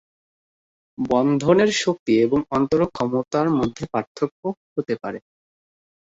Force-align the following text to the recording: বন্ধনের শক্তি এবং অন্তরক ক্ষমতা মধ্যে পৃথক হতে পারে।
বন্ধনের 0.97 1.71
শক্তি 1.75 2.13
এবং 2.21 2.39
অন্তরক 2.49 2.89
ক্ষমতা 2.91 3.39
মধ্যে 3.59 3.83
পৃথক 3.93 4.31
হতে 4.75 4.93
পারে। 5.01 5.19